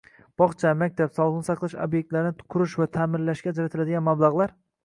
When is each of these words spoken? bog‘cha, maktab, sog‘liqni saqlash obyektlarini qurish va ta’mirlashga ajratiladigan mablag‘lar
bog‘cha, 0.41 0.71
maktab, 0.79 1.11
sog‘liqni 1.17 1.43
saqlash 1.49 1.77
obyektlarini 1.87 2.47
qurish 2.57 2.77
va 2.83 2.91
ta’mirlashga 2.99 3.55
ajratiladigan 3.57 4.09
mablag‘lar 4.09 4.61